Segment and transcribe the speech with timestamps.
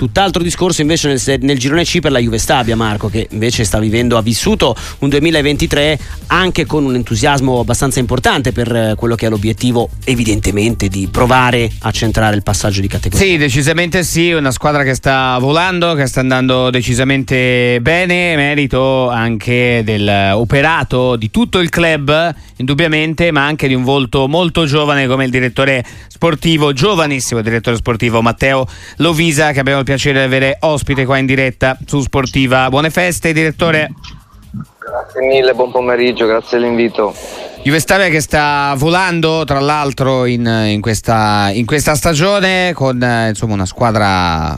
[0.00, 3.78] Tutt'altro discorso invece nel, nel girone C per la Juve Stabia, Marco, che invece sta
[3.78, 9.26] vivendo, ha vissuto un 2023 anche con un entusiasmo abbastanza importante per eh, quello che
[9.26, 13.26] è l'obiettivo, evidentemente, di provare a centrare il passaggio di categoria.
[13.26, 19.82] Sì, decisamente sì, una squadra che sta volando, che sta andando decisamente bene, merito anche
[19.84, 25.30] dell'operato di tutto il club, indubbiamente, ma anche di un volto molto giovane come il
[25.30, 31.18] direttore sportivo, giovanissimo direttore sportivo Matteo Lovisa, che abbiamo il piacere di avere ospite qua
[31.18, 32.68] in diretta su Sportiva.
[32.68, 33.88] Buone feste, direttore.
[34.78, 37.12] Grazie mille, buon pomeriggio, grazie dell'invito.
[37.62, 43.30] Juve Stabia che sta volando tra l'altro in, in, questa, in questa, stagione con eh,
[43.30, 44.56] insomma, una squadra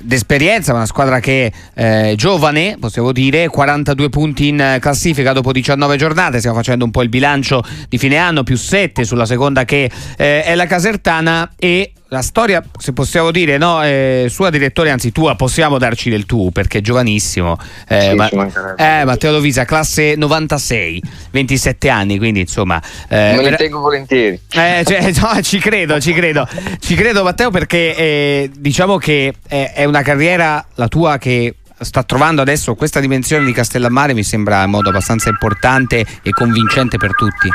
[0.00, 5.96] d'esperienza, una squadra che è eh, giovane, possiamo dire, 42 punti in classifica dopo 19
[5.96, 9.88] giornate, stiamo facendo un po' il bilancio di fine anno, più 7 sulla seconda che
[10.16, 15.12] eh, è la Casertana e la storia, se possiamo dire, no, eh, sua direttore, anzi
[15.12, 17.56] tua, possiamo darci del tu perché è giovanissimo.
[17.88, 18.28] Eh, sì, ma,
[18.76, 22.80] eh, Matteo Lovisa, classe 96, 27 anni, quindi insomma...
[23.08, 24.38] Eh, Me ne tengo volentieri.
[24.52, 26.46] Eh, cioè, no, ci credo, ci credo.
[26.78, 32.02] Ci credo Matteo perché eh, diciamo che è, è una carriera, la tua, che sta
[32.02, 37.14] trovando adesso questa dimensione di Castellammare mi sembra in modo abbastanza importante e convincente per
[37.14, 37.48] tutti.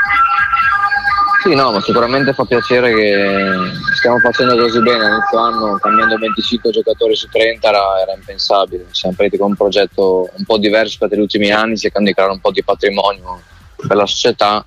[1.40, 5.06] Sì, no, ma sicuramente fa piacere che stiamo facendo così bene.
[5.06, 8.86] Inizio anno, cambiando 25 giocatori su 30 era, era impensabile.
[8.90, 12.32] Siamo partiti con un progetto un po' diverso rispetto agli ultimi anni, cercando di creare
[12.32, 13.40] un po' di patrimonio
[13.86, 14.66] per la società.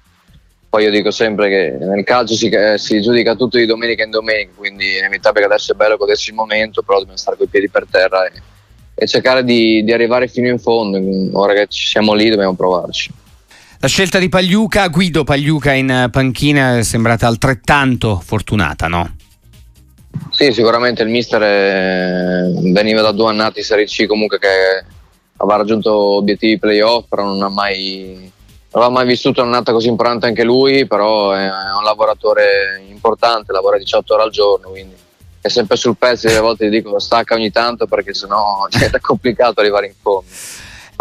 [0.69, 4.09] Poi io dico sempre che nel calcio si, eh, si giudica tutto di domenica in
[4.09, 7.47] domenica, quindi è inevitabile che adesso è bello godersi il momento, però dobbiamo stare coi
[7.47, 8.31] piedi per terra e,
[8.95, 10.97] e cercare di, di arrivare fino in fondo.
[11.37, 13.11] Ora che ci siamo lì dobbiamo provarci.
[13.83, 19.15] La scelta di Pagliuca, Guido Pagliuca in panchina è sembrata altrettanto fortunata, no?
[20.29, 22.43] Sì, sicuramente il mister è...
[22.71, 24.85] veniva da due annati in Serie C comunque che
[25.37, 28.31] aveva raggiunto obiettivi playoff, però non ha mai,
[28.71, 33.79] non aveva mai vissuto un'annata così importante anche lui, però è un lavoratore importante, lavora
[33.79, 34.93] 18 ore al giorno, quindi
[35.41, 39.59] è sempre sul pezzo, delle volte gli dico stacca ogni tanto perché sennò è complicato
[39.59, 40.27] arrivare in fondo.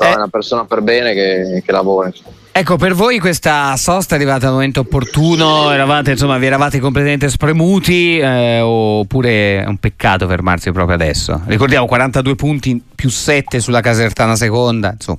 [0.01, 0.15] Però eh.
[0.15, 2.11] è una persona per bene che, che lavora.
[2.53, 5.71] Ecco, per voi questa sosta è arrivata al momento opportuno?
[5.71, 11.43] Eravate, insomma, vi eravate completamente spremuti eh, oppure è un peccato fermarsi proprio adesso?
[11.45, 15.19] Ricordiamo 42 punti più 7 sulla Casertana seconda, insomma.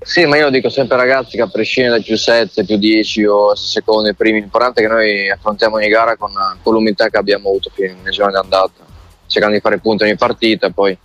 [0.00, 3.54] Sì, ma io dico sempre ragazzi che a prescindere da più 7, più 10 o
[3.54, 6.30] secondi, primi, l'importante è che noi affrontiamo ogni gara con,
[6.62, 8.84] con l'umiltà che abbiamo avuto fino nei giorni d'andata,
[9.26, 10.96] cercando di fare punti ogni partita poi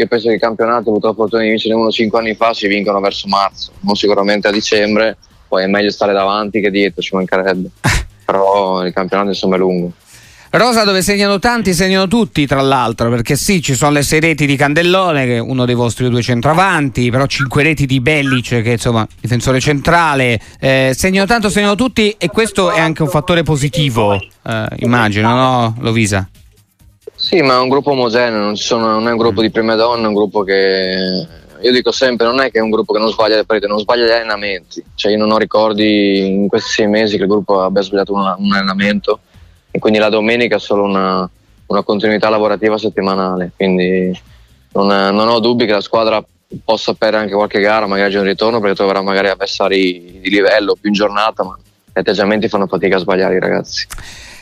[0.00, 2.54] io penso che il campionato, ho avuto la fortuna di vincere uno 5 anni fa,
[2.54, 5.16] si vincono verso marzo, non sicuramente a dicembre,
[5.46, 7.70] poi è meglio stare davanti che dietro, ci mancherebbe.
[8.24, 9.92] Però il campionato insomma è lungo.
[10.52, 14.46] Rosa dove segnano tanti, segnano tutti tra l'altro, perché sì, ci sono le sei reti
[14.46, 18.70] di Candellone, che è uno dei vostri due centravanti, però cinque reti di Bellice, che
[18.70, 23.44] è insomma difensore centrale, eh, segnano tanto, segnano tutti e questo è anche un fattore
[23.44, 26.28] positivo, eh, immagino, no Lovisa?
[27.30, 30.02] Sì, ma è un gruppo omogeneo, non, sono, non è un gruppo di prime donne,
[30.02, 31.26] è un gruppo che
[31.60, 33.78] io dico sempre, non è che è un gruppo che non sbaglia le partite, non
[33.78, 34.82] sbaglia gli allenamenti.
[34.96, 38.34] Cioè io non ho ricordi in questi sei mesi che il gruppo abbia sbagliato un,
[38.36, 39.20] un allenamento
[39.70, 41.30] e quindi la domenica è solo una,
[41.66, 43.52] una continuità lavorativa settimanale.
[43.54, 44.20] Quindi
[44.72, 46.20] non, non, ho dubbi che la squadra
[46.64, 50.88] possa perdere anche qualche gara, magari un ritorno perché troverà magari avversari di livello più
[50.88, 53.86] in giornata, ma gli atteggiamenti fanno fatica a sbagliare i ragazzi.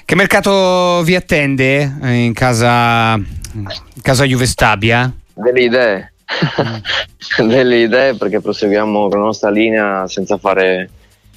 [0.09, 5.13] Che mercato vi attende eh, in casa, in casa Juve Stabia?
[5.35, 6.13] Delle idee.
[7.37, 10.89] Delle idee perché proseguiamo con la nostra linea senza fare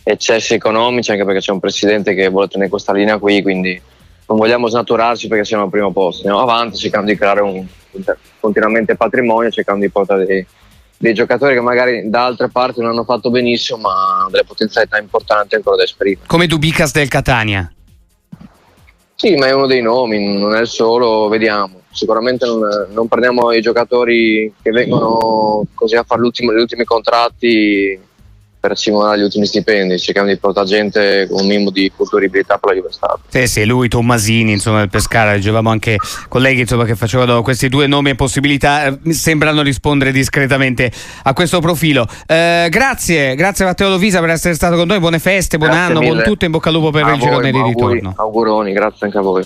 [0.04, 3.80] eccessi economici, anche perché c'è un presidente che vuole tenere questa linea qui, quindi
[4.28, 6.26] non vogliamo snaturarci perché siamo al primo posto.
[6.26, 7.66] Andiamo avanti cercando di creare un,
[8.40, 10.46] continuamente patrimonio, cercando di portare dei,
[10.98, 14.98] dei giocatori che magari da altre parti non hanno fatto benissimo, ma hanno delle potenzialità
[14.98, 16.22] importanti ancora da esprimere.
[16.26, 17.70] Come Dubicas del Catania?
[19.22, 21.82] Sì, ma è uno dei nomi, non è il solo, vediamo.
[21.92, 28.00] Sicuramente non, non prendiamo i giocatori che vengono così a fare gli ultimi contratti
[28.62, 32.70] per simulare gli ultimi stipendi, cerchiamo di portare gente con un minimo di futuribilità per
[32.70, 33.22] la Juve Stato.
[33.28, 35.98] Sì, sì, lui, Tommasini, insomma, del Pescara, leggevamo anche
[36.30, 40.92] colleghi insomma, che facevano questi due nomi e possibilità, eh, sembrano rispondere discretamente
[41.24, 42.08] a questo profilo.
[42.28, 46.00] Eh, grazie, grazie Matteo Lovisa per essere stato con noi, buone feste, buon grazie anno,
[46.00, 46.14] mille.
[46.14, 48.14] buon tutto, in bocca al lupo per a il girone di ritorno.
[48.16, 49.40] Auguroni, grazie anche a voi.